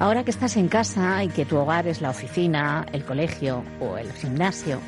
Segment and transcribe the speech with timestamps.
[0.00, 3.96] Ahora que estás en casa y que tu hogar es la oficina, el colegio o
[3.96, 4.80] el gimnasio,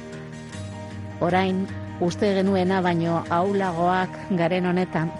[1.21, 1.67] orain
[2.01, 5.13] uste genuena baino aulagoak garen honetan,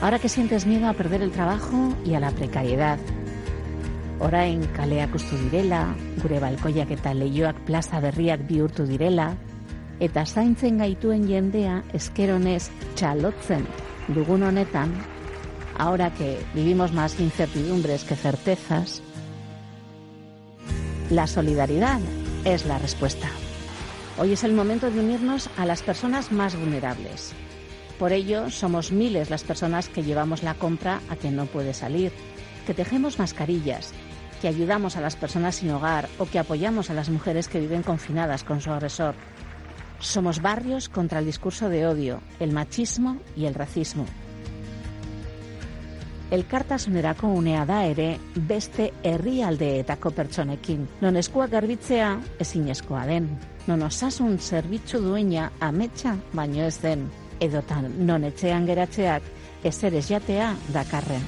[0.00, 2.98] ahora que sientes miedo a perder el trabajo y a la precariedad,
[4.18, 9.36] orain kaleak ustu direla, gure balkoiak eta leioak plaza berriak bihurtu direla,
[10.00, 13.64] eta zaintzen gaituen jendea eskeronez txalotzen
[14.08, 14.92] dugun honetan,
[15.78, 19.02] ahora que vivimos más incertidumbres que certezas,
[21.10, 22.00] la solidaridad
[22.44, 23.28] es la respuesta.
[24.18, 27.32] Hoy es el momento de unirnos a las personas más vulnerables.
[27.98, 32.12] Por ello, somos miles las personas que llevamos la compra a quien no puede salir,
[32.66, 33.92] que tejemos mascarillas,
[34.40, 37.82] que ayudamos a las personas sin hogar o que apoyamos a las mujeres que viven
[37.82, 39.14] confinadas con su agresor.
[39.98, 44.06] Somos barrios contra el discurso de odio, el machismo y el racismo.
[46.30, 50.86] Elkartasunerako unea da ere beste herrialdeetako pertsonekin.
[51.00, 53.30] Non eskuak garbitzea ezinezkoa den.
[53.66, 57.08] Non osasun zerbitzu duena ametsa baino ez den.
[57.40, 59.22] Edotan non etxean geratzeak
[59.64, 61.22] ezeres jatea dakarren.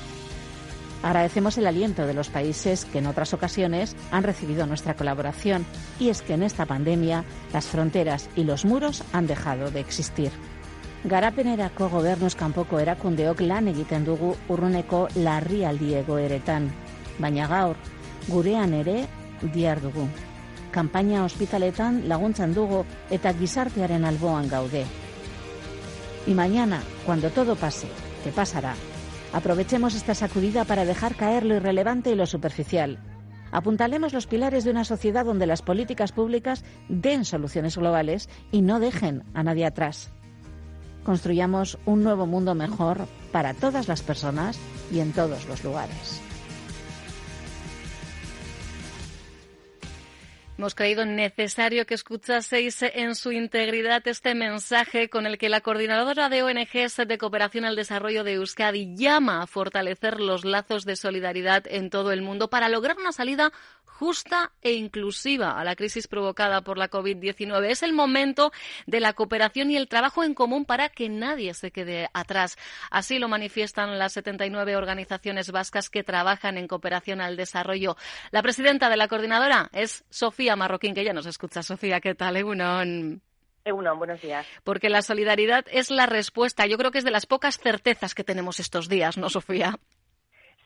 [1.02, 5.64] Agradecemos el aliento de los países que en otras ocasiones han recibido nuestra colaboración
[6.00, 10.32] y es que en esta pandemia las fronteras y los muros han dejado de existir.
[11.04, 16.66] Garapenerako gobernuz kanpoko erakundeok lan egiten dugu urruneko larrialdi egoeretan,
[17.22, 17.76] baina gaur
[18.26, 19.04] gurean ere
[19.54, 20.08] diar dugu.
[20.74, 22.82] Kanpaina ospitaletan laguntzan dugu
[23.14, 24.84] eta gizartearen alboan gaude.
[26.26, 27.86] Y mañana, cuando todo pase,
[28.24, 28.74] que pasará,
[29.32, 32.98] aprovechemos esta sacudida para dejar caer lo irrelevante y lo superficial.
[33.52, 38.80] Apuntalemos los pilares de una sociedad donde las políticas públicas den soluciones globales y no
[38.80, 40.10] dejen a nadie atrás
[41.08, 44.58] construyamos un nuevo mundo mejor para todas las personas
[44.92, 46.20] y en todos los lugares.
[50.58, 56.28] Hemos creído necesario que escuchaseis en su integridad este mensaje con el que la coordinadora
[56.28, 61.62] de ONGs de cooperación al desarrollo de Euskadi llama a fortalecer los lazos de solidaridad
[61.68, 63.52] en todo el mundo para lograr una salida
[63.98, 67.68] justa e inclusiva a la crisis provocada por la COVID-19.
[67.68, 68.52] Es el momento
[68.86, 72.56] de la cooperación y el trabajo en común para que nadie se quede atrás.
[72.90, 77.96] Así lo manifiestan las 79 organizaciones vascas que trabajan en cooperación al desarrollo.
[78.30, 81.62] La presidenta de la coordinadora es Sofía Marroquín, que ya nos escucha.
[81.62, 82.36] Sofía, ¿qué tal?
[82.36, 83.20] Egunon.
[83.64, 84.46] Egunon, buenos días.
[84.64, 86.66] Porque la solidaridad es la respuesta.
[86.66, 89.74] Yo creo que es de las pocas certezas que tenemos estos días, ¿no, Sofía?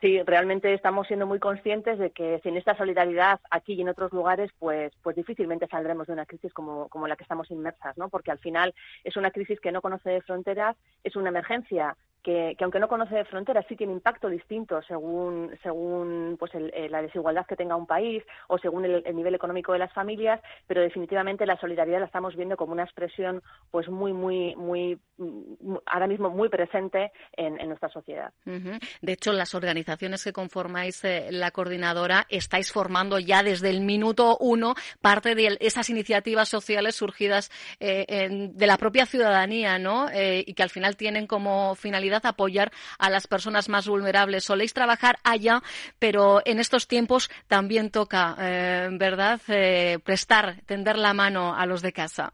[0.03, 4.13] Sí, realmente estamos siendo muy conscientes de que sin esta solidaridad aquí y en otros
[4.13, 8.09] lugares, pues, pues difícilmente saldremos de una crisis como, como la que estamos inmersas, ¿no?
[8.09, 12.79] Porque al final es una crisis que no conoce fronteras, es una emergencia que, aunque
[12.79, 17.57] no conoce de fronteras, sí tiene impacto distinto según, según pues eh, la desigualdad que
[17.57, 22.01] tenga un país o según el, nivel económico de las familias, pero definitivamente la solidaridad
[22.01, 27.13] la estamos viendo como una expresión pues muy, muy, muy, mm, ahora mismo muy presente
[27.33, 28.33] en, nuestra sociedad.
[28.45, 34.37] De hecho, las organizaciones que conformáis eh, la coordinadora estáis formando ya desde el minuto
[34.41, 37.51] uno parte de esas iniciativas sociales surgidas
[37.81, 40.09] eh, de la propia ciudadanía, ¿no?
[40.13, 44.45] y que al final tienen como finalidad apoyar a las personas más vulnerables.
[44.45, 45.63] Soléis trabajar allá,
[45.99, 51.83] pero en estos tiempos también toca, eh, ¿verdad?, eh, prestar, tender la mano a los
[51.83, 52.33] de casa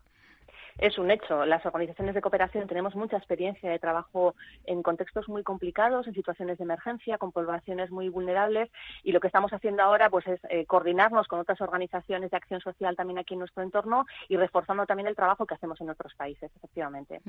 [0.78, 1.44] es un hecho.
[1.44, 4.34] Las organizaciones de cooperación tenemos mucha experiencia de trabajo
[4.64, 8.70] en contextos muy complicados, en situaciones de emergencia, con poblaciones muy vulnerables
[9.02, 12.60] y lo que estamos haciendo ahora pues es eh, coordinarnos con otras organizaciones de acción
[12.60, 16.14] social también aquí en nuestro entorno y reforzando también el trabajo que hacemos en otros
[16.14, 17.20] países, efectivamente.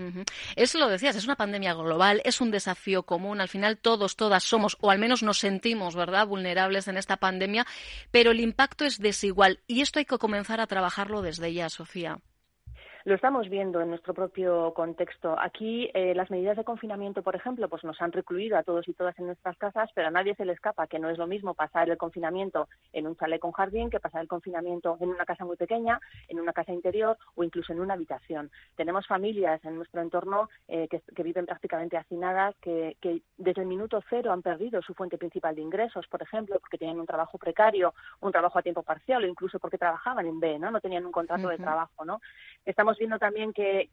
[0.56, 3.42] Eso lo decías, es una pandemia global, es un desafío común.
[3.42, 7.66] Al final todos, todas somos, o al menos nos sentimos, ¿verdad?, vulnerables en esta pandemia,
[8.12, 12.20] pero el impacto es desigual y esto hay que comenzar a trabajarlo desde ya, Sofía.
[13.10, 15.36] Lo estamos viendo en nuestro propio contexto.
[15.40, 18.94] Aquí eh, las medidas de confinamiento, por ejemplo, pues nos han recluido a todos y
[18.94, 21.56] todas en nuestras casas, pero a nadie se le escapa que no es lo mismo
[21.56, 25.44] pasar el confinamiento en un chalet con jardín que pasar el confinamiento en una casa
[25.44, 28.52] muy pequeña, en una casa interior o incluso en una habitación.
[28.76, 34.04] Tenemos familias en nuestro entorno eh, que, viven prácticamente hacinadas, que, que desde el minuto
[34.08, 37.96] cero han perdido su fuente principal de ingresos, por ejemplo, porque tenían un trabajo precario,
[38.20, 40.70] un trabajo a tiempo parcial o incluso porque trabajaban en B, ¿no?
[40.70, 42.22] No tenían un contrato de trabajo, ¿no?
[42.66, 43.90] Estamos viendo también que,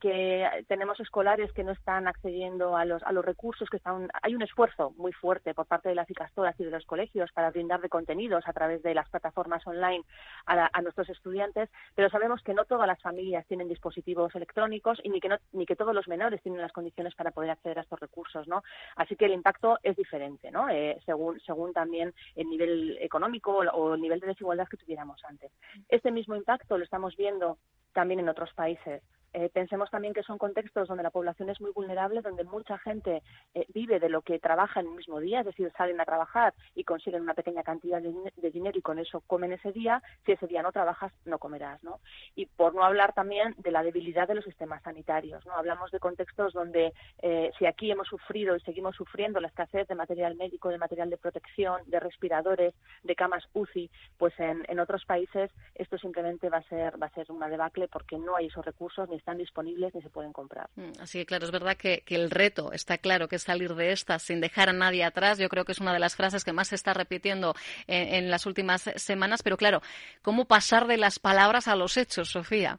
[0.69, 4.43] tenemos escolares que no están accediendo a los, a los recursos, que están, hay un
[4.43, 7.89] esfuerzo muy fuerte por parte de las icastoras y de los colegios para brindar de
[7.89, 10.03] contenidos a través de las plataformas online
[10.47, 15.21] a, nuestros estudiantes, pero sabemos que no todas las familias tienen dispositivos electrónicos y ni
[15.21, 18.47] que, ni que todos los menores tienen las condiciones para poder acceder a estos recursos,
[18.47, 18.63] ¿no?
[18.97, 20.69] Así que el impacto es diferente, ¿no?
[20.69, 25.53] Eh, según, según también el nivel económico o el nivel de desigualdad que tuviéramos antes.
[25.89, 27.59] Este mismo impacto lo estamos viendo
[27.97, 29.03] también en otros países.
[29.37, 33.23] Eh, pensemos también que son contextos donde la población es muy vulnerable, donde mucha gente
[33.53, 36.55] eh, vive de lo que trabaja en el mismo día, es decir, salen a trabajar
[36.75, 40.03] y consiguen una pequeña cantidad de, dinero y con eso comen ese día.
[40.25, 42.01] Si ese día no trabajas, no comerás, ¿no?
[42.35, 45.53] Y por no hablar también de la debilidad de los sistemas sanitarios, ¿no?
[45.53, 49.95] Hablamos de contextos donde eh, si aquí hemos sufrido y seguimos sufriendo la escasez de
[49.95, 52.73] material médico, de material de protección, de respiradores,
[53.03, 57.15] de camas UCI, pues en, en otros países esto simplemente va a ser va a
[57.15, 60.71] ser una debacle porque no hay esos recursos ni están disponibles ni se pueden comprar.
[60.77, 63.91] Mm, así que claro, es verdad que, el reto está claro que es salir de
[63.91, 65.39] esta sin dejar a nadie atrás.
[65.39, 67.57] Yo creo que es una de las frases que más se está repitiendo
[67.89, 69.43] en, en las últimas semanas.
[69.43, 69.83] Pero claro,
[70.23, 72.79] ¿cómo pasar de las palabras a los hechos, Sofía?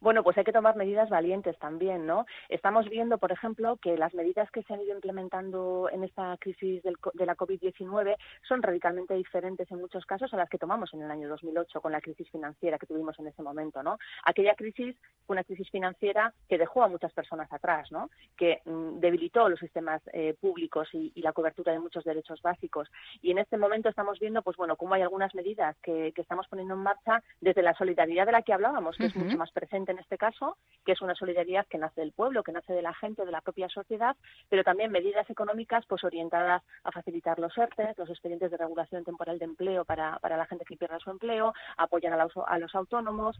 [0.00, 2.26] Bueno, pues hay que tomar medidas valientes también, ¿no?
[2.48, 6.82] Estamos viendo, por ejemplo, que las medidas que se han ido implementando en esta crisis
[6.82, 8.16] de la COVID-19
[8.46, 11.92] son radicalmente diferentes en muchos casos a las que tomamos en el año 2008 con
[11.92, 13.98] la crisis financiera que tuvimos en ese momento, ¿no?
[14.24, 14.96] Aquella crisis
[15.26, 18.10] fue una crisis financiera que dejó a muchas personas atrás, ¿no?
[18.36, 22.88] Que mm, debilitó los sistemas eh, públicos y, la cobertura de muchos derechos básicos.
[23.20, 26.74] Y en este momento estamos viendo, pues bueno, cómo hay algunas medidas que, estamos poniendo
[26.74, 29.98] en marcha desde la solidaridad de la que hablábamos, que es mucho más presente en
[29.98, 33.24] este caso, que es una solidaridad que nace del pueblo, que nace de la gente,
[33.24, 34.16] de la propia sociedad,
[34.48, 39.38] pero también medidas económicas pues orientadas a facilitar los ERTES, los expedientes de regulación temporal
[39.38, 43.36] de empleo para, para la gente que pierde su empleo, apoyan a, a los autónomos,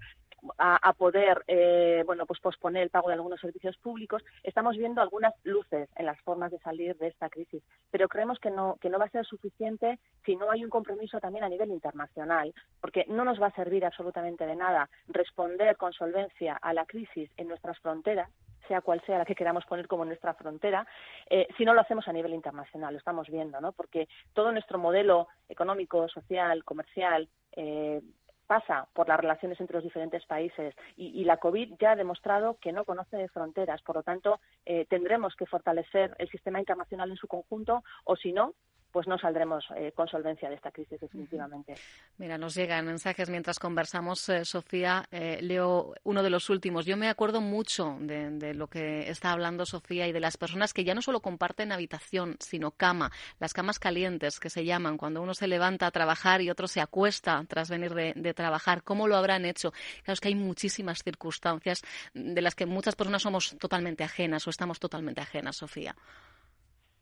[0.58, 4.22] a, poder eh, bueno pues posponer el pago de algunos servicios públicos.
[4.42, 8.50] Estamos viendo algunas luces en las formas de salir de esta crisis, pero creemos que
[8.50, 11.70] no, que no va a ser suficiente si no hay un compromiso también a nivel
[11.70, 16.86] internacional, porque no nos va a servir absolutamente de nada responder con solvencia a la
[16.86, 18.30] crisis en nuestras fronteras,
[18.68, 20.86] sea cual sea la que queramos poner como nuestra frontera,
[21.30, 23.72] eh, si no lo hacemos a nivel internacional, lo estamos viendo, ¿no?
[23.72, 28.00] Porque todo nuestro modelo económico, social, comercial, eh,
[28.46, 32.72] pasa por las relaciones entre los diferentes países y, la COVID ya ha demostrado que
[32.72, 33.82] no conoce fronteras.
[33.82, 38.32] Por lo tanto, eh, tendremos que fortalecer el sistema internacional en su conjunto o, si
[38.32, 38.54] no,
[38.96, 41.74] pues no saldremos eh, con solvencia de esta crisis definitivamente.
[42.16, 45.04] Mira, nos llegan mensajes mientras conversamos, eh, Sofía.
[45.10, 46.86] Eh, leo uno de los últimos.
[46.86, 50.82] Yo me acuerdo mucho de, lo que está hablando Sofía y de las personas que
[50.82, 55.34] ya no solo comparten habitación, sino cama, las camas calientes que se llaman, cuando uno
[55.34, 58.82] se levanta a trabajar y otro se acuesta tras venir de, de trabajar.
[58.82, 59.72] ¿Cómo lo habrán hecho?
[60.04, 61.82] Claro, es que hay muchísimas circunstancias
[62.14, 65.94] de las que muchas personas somos totalmente ajenas o estamos totalmente ajenas, Sofía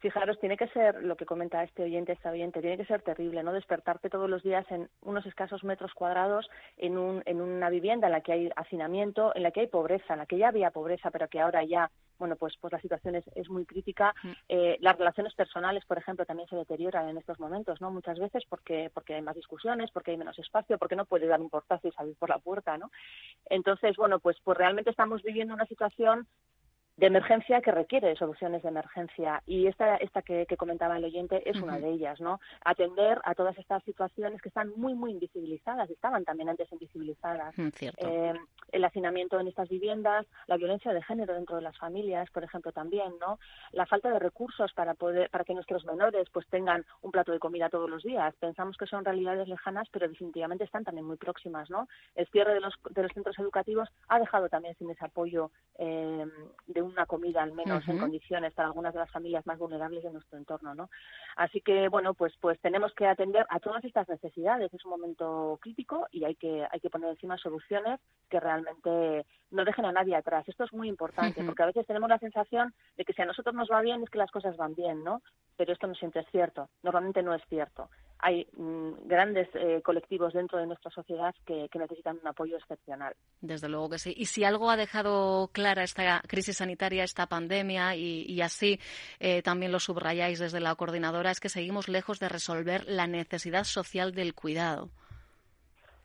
[0.04, 3.42] fijaros, tiene que ser, lo que comenta este oyente, este oyente, tiene que ser terrible,
[3.42, 3.54] ¿no?
[3.54, 6.46] Despertarte todos los días en unos escasos metros cuadrados,
[6.76, 10.12] en, un, en una vivienda en la que hay hacinamiento, en la que hay pobreza,
[10.12, 13.14] en la que ya había pobreza, pero que ahora ya, bueno, pues, pues la situación
[13.14, 14.14] es, es muy crítica.
[14.22, 14.30] Mm.
[14.50, 17.90] Eh, las relaciones personales, por ejemplo, también se deterioran en estos momentos, ¿no?
[17.90, 21.40] Muchas veces porque, porque hay más discusiones, porque hay menos espacio, porque no puede dar
[21.40, 22.90] un portazo y salir por la puerta, ¿no?
[23.48, 26.26] Entonces, bueno, pues, pues realmente estamos viviendo una situación
[26.96, 29.42] de emergencia que requiere soluciones de emergencia.
[29.46, 33.58] Y esta esta que, comentaba el oyente es una de ellas no atender a todas
[33.58, 37.56] estas situaciones que están muy muy invisibilizadas estaban también antes invisibilizadas.
[37.58, 38.34] Mm, eh,
[38.70, 42.70] el hacinamiento en estas viviendas la violencia de género dentro de las familias por ejemplo
[42.70, 43.38] también no
[43.72, 47.40] la falta de recursos para poder para que nuestros menores pues tengan un plato de
[47.40, 48.34] comida todos los días.
[48.36, 52.60] Pensamos que son realidades lejanas pero definitivamente están también muy próximas no el cierre de
[52.60, 56.24] los de los centros educativos ha dejado también sin ese apoyo eh,
[56.66, 60.12] de una comida al menos en condiciones para algunas de las familias más vulnerables de
[60.12, 60.90] nuestro entorno, ¿no?
[61.36, 64.72] Así que bueno, pues pues tenemos que atender a todas estas necesidades.
[64.72, 69.64] Es un momento crítico y hay que hay que poner encima soluciones que realmente no
[69.64, 70.48] dejen a nadie atrás.
[70.48, 73.54] Esto es muy importante, porque a veces tenemos la sensación de que si a nosotros
[73.54, 75.22] nos va bien es que las cosas van bien, ¿no?
[75.56, 77.88] Pero esto no siempre es cierto, normalmente no es cierto.
[78.18, 83.14] Hay mm, grandes eh, colectivos dentro de nuestra sociedad que, necesitan un apoyo excepcional.
[83.40, 84.14] Desde luego que sí.
[84.16, 88.80] Y si algo ha dejado clara esta crisis sanitaria, esta pandemia, y, así
[89.20, 93.64] eh, también lo subrayáis desde la coordinadora, es que seguimos lejos de resolver la necesidad
[93.64, 94.90] social del cuidado.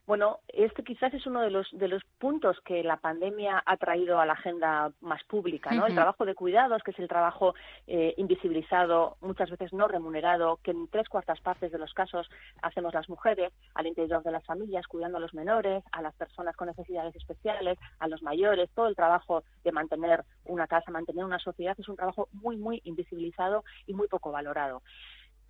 [0.09, 4.19] Bueno, este quizás es uno de los, de los puntos que la pandemia ha traído
[4.19, 5.85] a la agenda más pública, ¿no?
[5.85, 7.53] El trabajo de cuidados, que es el trabajo
[7.85, 12.27] eh, invisibilizado, muchas veces no remunerado, que en tres cuartas partes de los casos
[12.63, 16.55] hacemos las mujeres al interior de las familias, cuidando a los menores, a las personas
[16.55, 21.37] con necesidades especiales, a los mayores, todo el trabajo de mantener una casa, mantener una
[21.37, 24.81] sociedad, es un trabajo muy, muy invisibilizado y muy poco valorado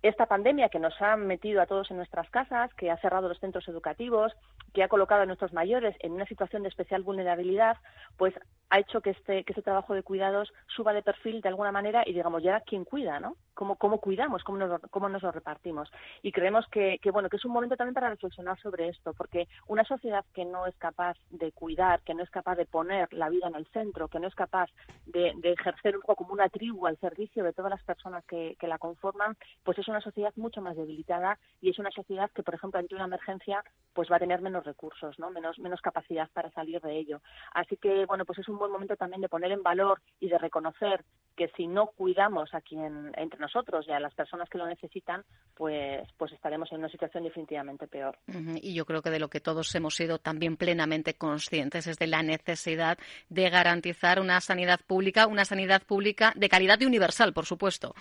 [0.02, 3.38] esta pandemia que nos ha metido a todos en nuestras casas, que ha cerrado los
[3.38, 4.32] centros educativos,
[4.72, 7.76] que ha colocado a nuestros mayores en una situación de especial vulnerabilidad,
[8.16, 8.34] pues
[8.70, 12.02] ha hecho que este, que este trabajo de cuidados suba de perfil de alguna manera
[12.06, 13.36] y digamos, ya quién cuida, ¿no?
[13.54, 14.42] ¿Cómo, cuidamos?
[14.42, 15.90] ¿Cómo nos, cómo nos lo repartimos?
[16.22, 19.84] Y creemos que, bueno, que es un momento también para reflexionar sobre esto, porque una
[19.84, 23.48] sociedad que no es capaz de cuidar, que no es capaz de poner la vida
[23.48, 24.70] en el centro, que no es capaz
[25.04, 28.66] de, ejercer un poco como una tribu al servicio de todas las personas que, que
[28.66, 32.54] la conforman, pues es una sociedad mucho más debilitada y es una sociedad que, por
[32.54, 33.62] ejemplo, ante una emergencia,
[33.92, 35.30] pues va a tener menos recursos, ¿no?
[35.30, 37.20] Menos, menos capacidad para salir de ello.
[37.52, 40.38] Así que, bueno, pues es un buen momento también de poner en valor y de
[40.38, 41.04] reconocer
[41.36, 45.24] que si no cuidamos a quien entre nosotros y a las personas que lo necesitan,
[45.54, 48.18] pues, pues estaremos en una situación definitivamente peor.
[48.60, 52.06] Y yo creo que de lo que todos hemos sido también plenamente conscientes es de
[52.06, 52.98] la necesidad
[53.30, 57.94] de garantizar una sanidad pública, una sanidad pública de calidad y universal, por supuesto.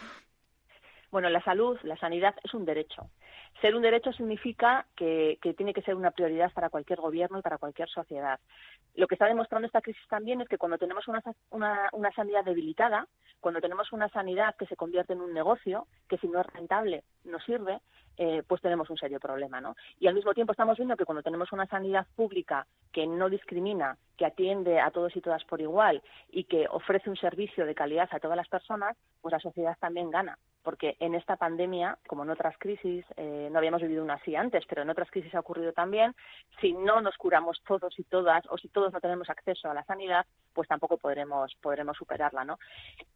[1.11, 3.09] Bueno, la salud, la sanidad es un derecho.
[3.61, 7.57] Ser un derecho significa que, tiene que ser una prioridad para cualquier gobierno y para
[7.57, 8.39] cualquier sociedad.
[8.95, 11.21] Lo que está demostrando esta crisis también es que cuando tenemos una,
[11.91, 13.05] una, sanidad debilitada,
[13.41, 17.03] cuando tenemos una sanidad que se convierte en un negocio, que si no es rentable
[17.25, 17.79] no sirve,
[18.17, 19.75] eh, pues tenemos un serio problema, ¿no?
[19.99, 23.97] Y al mismo tiempo estamos viendo que cuando tenemos una sanidad pública que no discrimina,
[24.17, 28.09] que atiende a todos y todas por igual y que ofrece un servicio de calidad
[28.11, 32.29] a todas las personas, pues la sociedad también gana porque en esta pandemia, como en
[32.29, 35.73] otras crisis, eh, no habíamos vivido una así antes, pero en otras crisis ha ocurrido
[35.73, 36.15] también,
[36.61, 39.83] si no nos curamos todos y todas, o si todos no tenemos acceso a la
[39.85, 40.25] sanidad,
[40.59, 42.59] pues tampoco podremos, podremos superarla, ¿no?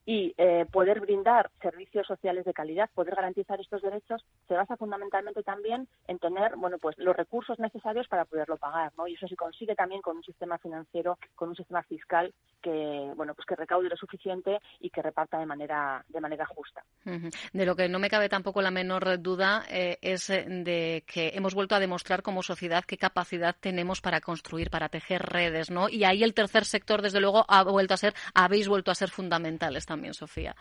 [0.05, 5.43] Y eh, poder brindar servicios sociales de calidad, poder garantizar estos derechos, se basa fundamentalmente
[5.43, 9.09] también en tener, bueno, pues los recursos necesarios para poderlo pagar, ¿no?
[9.09, 13.33] Y eso se consigue también con un sistema financiero, con un sistema fiscal que, bueno,
[13.35, 16.81] pues que recaude lo suficiente y que reparta de manera, de manera justa.
[17.03, 21.33] De lo que no me cabe tampoco la menor duda eh, es eh, de que
[21.33, 25.89] hemos vuelto a demostrar como sociedad qué capacidad tenemos para construir, para tejer redes, ¿no?
[25.89, 29.09] Y ahí el tercer sector, desde luego, ha vuelto a ser, habéis vuelto a ser
[29.09, 30.55] fundamentales también, Sofía.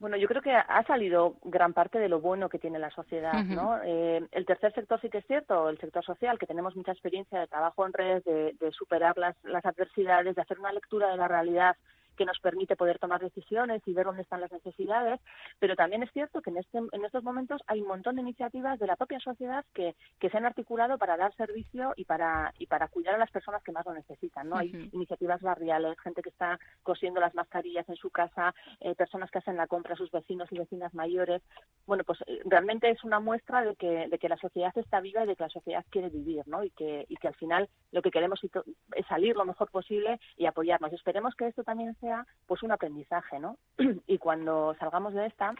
[0.00, 3.44] Bueno, yo creo que ha salido gran parte de lo bueno que tiene la sociedad,
[3.44, 3.82] ¿no?
[3.84, 7.38] Eh, el tercer sector sí que es cierto, el sector social, que tenemos mucha experiencia
[7.38, 11.18] de trabajo en redes, de, de superar las, las adversidades, de hacer una lectura de
[11.18, 11.76] la realidad
[12.20, 15.18] que nos permite poder tomar decisiones y ver dónde están las necesidades,
[15.58, 18.78] pero también es cierto que en, este, en estos momentos hay un montón de iniciativas
[18.78, 22.66] de la propia sociedad que, que se han articulado para dar servicio y para, y
[22.66, 24.50] para cuidar a las personas que más lo necesitan.
[24.50, 24.56] ¿no?
[24.58, 29.38] Hay iniciativas barriales, gente que está cosiendo las mascarillas en su casa, eh, personas que
[29.38, 31.40] hacen la compra a sus vecinos y vecinas mayores.
[31.86, 35.24] Bueno, pues eh, realmente es una muestra de que, de que la sociedad está viva
[35.24, 36.64] y de que la sociedad quiere vivir, ¿no?
[36.64, 40.44] Y que, y que al final lo que queremos es salir lo mejor posible y
[40.44, 40.92] apoyarnos.
[40.92, 42.09] Esperemos que esto también sea
[42.46, 43.56] pues un aprendizaje, ¿no?
[44.06, 45.54] y cuando salgamos de esta,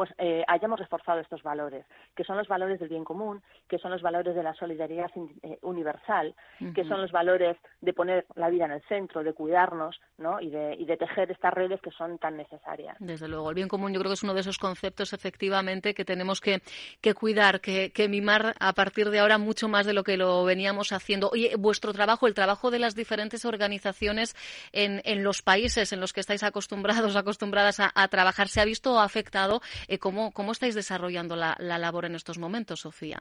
[0.00, 1.84] pues eh, hayamos reforzado estos valores,
[2.16, 5.10] que son los valores del bien común, que son los valores de la solidaridad
[5.42, 6.34] eh, universal,
[6.74, 10.40] que son los valores de poner la vida en el centro, de cuidarnos, ¿no?
[10.40, 12.96] Y de, y de tejer estas redes que son tan necesarias.
[12.98, 16.06] Desde luego, el bien común yo creo que es uno de esos conceptos efectivamente que
[16.06, 16.62] tenemos que,
[17.02, 20.44] que cuidar, que, que, mimar a partir de ahora mucho más de lo que lo
[20.44, 21.28] veníamos haciendo.
[21.28, 24.34] Oye, vuestro trabajo, el trabajo de las diferentes organizaciones
[24.72, 28.64] en, en los países en los que estáis acostumbrados, acostumbradas a, a trabajar, ¿se ha
[28.64, 33.18] visto afectado eh, ¿cómo, ¿Cómo estáis desarrollando la, labor en estos momentos, Sofía?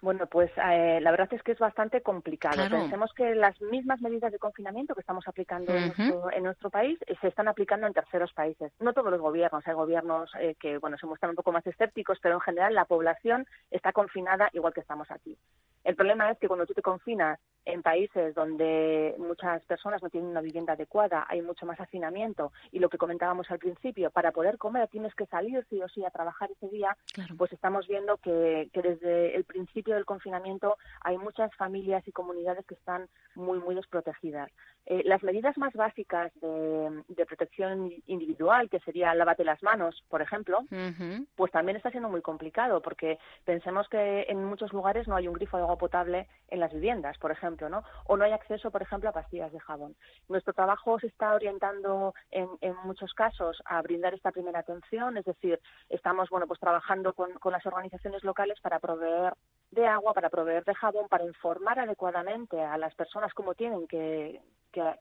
[0.00, 2.56] Bueno, pues eh, la verdad es que es bastante complicado.
[2.70, 7.28] Pensemos que las mismas medidas de confinamiento que estamos aplicando en, nuestro, país eh, se
[7.28, 8.72] están aplicando en terceros países.
[8.80, 10.30] No todos los gobiernos, hay gobiernos
[10.60, 14.48] que bueno se muestran un poco más escépticos, pero en general la población está confinada
[14.54, 15.36] igual que estamos aquí.
[15.84, 20.30] El problema es que cuando tú te confinas en países donde muchas personas no tienen
[20.30, 24.56] una vivienda adecuada, hay mucho más hacinamiento y lo que comentábamos al principio, para poder
[24.56, 26.96] comer tienes que salir sí o sí a trabajar ese día,
[27.36, 32.74] pues estamos viendo que, desde el principio del confinamiento hay muchas familias y comunidades que
[32.74, 34.50] están muy, muy desprotegidas.
[34.86, 40.60] Eh, las medidas más básicas de, protección individual, que sería lávate las manos, por ejemplo,
[41.34, 45.34] pues también está siendo muy complicado porque pensemos que en muchos lugares no hay un
[45.34, 49.10] grifo de agua potable en las viviendas, por ejemplo o no hay acceso, por ejemplo,
[49.10, 49.96] a pastillas de jabón.
[50.28, 52.48] Nuestro trabajo se está orientando en,
[52.84, 57.66] muchos casos a brindar esta primera atención, es decir, estamos bueno pues trabajando con, las
[57.66, 59.34] organizaciones locales para proveer
[59.70, 64.40] de agua, para proveer de jabón, para informar adecuadamente a las personas cómo tienen que,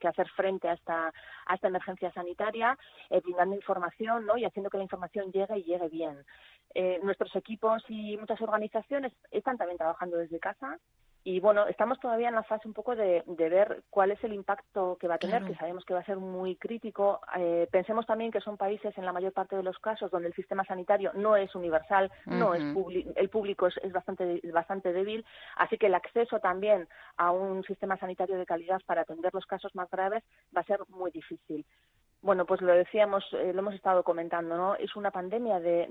[0.07, 1.11] hacer frente a esta,
[1.45, 2.77] a esta emergencia sanitaria,
[3.09, 4.37] eh, brindando información ¿no?
[4.37, 6.25] y haciendo que la información llegue y llegue bien.
[6.73, 10.79] Eh, nuestros equipos y muchas organizaciones están también trabajando desde casa
[11.27, 14.95] y bueno, estamos todavía en la fase un poco de, ver cuál es el impacto
[15.01, 17.19] que va a tener, que sabemos que va a ser muy crítico.
[17.35, 20.35] Eh, pensemos también que son países, en la mayor parte de los casos, donde el
[20.35, 22.61] sistema sanitario no es universal, no es
[23.15, 25.25] el público es, bastante, bastante débil,
[25.57, 29.73] así que el acceso también a un sistema sanitario de calidad para atender los casos
[29.73, 30.23] más graves
[30.55, 31.65] va a ser muy difícil
[32.25, 34.73] bueno, pues lo decíamos, eh, lo hemos estado comentando, ¿no?
[34.75, 35.87] Es una pandemia de,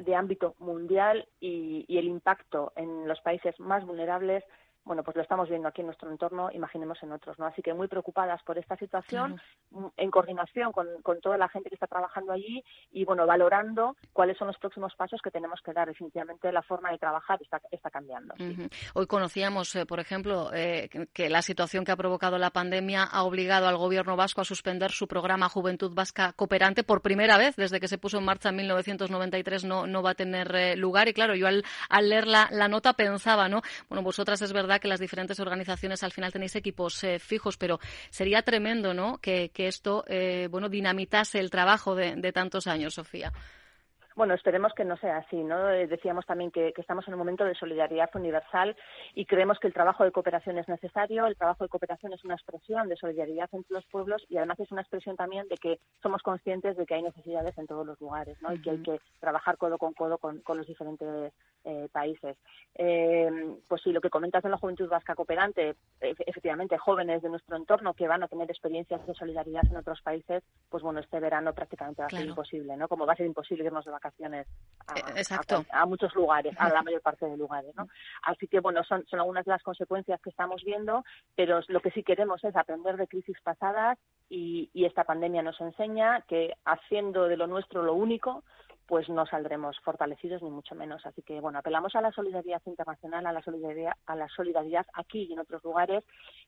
[0.00, 4.44] de, ámbito mundial y, y, el impacto en los países más vulnerables
[4.88, 7.44] bueno, pues lo estamos viendo aquí en nuestro entorno, imaginemos en otros, ¿no?
[7.44, 9.38] Así que muy preocupadas por esta situación,
[9.70, 10.88] mm, en coordinación con,
[11.20, 15.20] toda la gente que está trabajando allí y, bueno, valorando cuáles son los próximos pasos
[15.22, 15.88] que tenemos que dar.
[15.88, 18.34] Definitivamente la forma de trabajar está, está cambiando.
[18.94, 23.24] Hoy conocíamos, eh, por ejemplo, eh, que la situación que ha provocado la pandemia ha
[23.24, 27.78] obligado al gobierno vasco a suspender su programa Juventud Vasca Cooperante por primera vez desde
[27.78, 31.08] que se puso en marcha en 1993 no, no va a tener eh, lugar.
[31.08, 33.60] Y claro, yo al, al leer la, la nota pensaba, ¿no?
[33.90, 37.78] Bueno, vosotras es verdad que las diferentes organizaciones al final tenéis equipos eh, fijos, pero
[38.10, 39.18] sería tremendo, ¿no?
[39.18, 43.32] Que, esto, eh, bueno, dinamitase el trabajo de tantos años, Sofía.
[44.18, 45.70] Bueno, esperemos que no sea así, ¿no?
[45.70, 48.76] Eh, decíamos también que, estamos en un momento de solidaridad universal
[49.14, 51.24] y creemos que el trabajo de cooperación es necesario.
[51.24, 54.72] El trabajo de cooperación es una expresión de solidaridad entre los pueblos y además es
[54.72, 58.36] una expresión también de que somos conscientes de que hay necesidades en todos los lugares,
[58.42, 58.52] ¿no?
[58.52, 61.32] Y que hay que trabajar codo con codo con, los diferentes
[61.68, 62.36] eh, países.
[62.74, 63.28] Eh,
[63.68, 67.92] pues sí, lo que comentas de la juventud vasca cooperante, efectivamente, jóvenes de nuestro entorno
[67.92, 72.00] que van a tener experiencias de solidaridad en otros países, pues bueno, este verano prácticamente
[72.00, 72.88] va a ser imposible, ¿no?
[72.88, 74.46] Como va a ser imposible irnos de vacaciones
[74.96, 77.74] eh, a, muchos lugares, a la mayor parte de lugares.
[77.76, 77.86] ¿no?
[78.22, 81.04] Así que, bueno, son, son algunas de las consecuencias que estamos viendo,
[81.36, 83.98] pero lo que sí queremos es aprender de crisis pasadas
[84.30, 88.42] y, y esta pandemia nos enseña que haciendo de lo nuestro lo único,
[88.88, 91.04] pues no saldremos fortalecidos ni mucho menos.
[91.04, 95.26] Así que bueno, apelamos a la solidaridad internacional, a la solidaridad, a la solidaridad aquí
[95.28, 96.02] y en otros lugares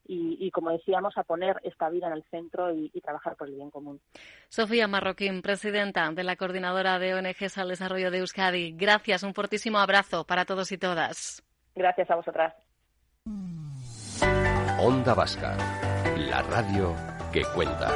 [0.07, 3.69] y, como decíamos, a poner esta vida en el centro y, trabajar por el bien
[3.69, 4.01] común.
[4.49, 8.73] Sofía Marroquín, presidenta de la Coordinadora de ONGs al Desarrollo de Euskadi.
[8.73, 11.43] Gracias, un fortísimo abrazo para todos y todas.
[11.75, 12.53] Gracias a vosotras.
[14.79, 15.55] Onda Vasca,
[16.17, 16.95] la radio
[17.31, 17.91] que cuenta.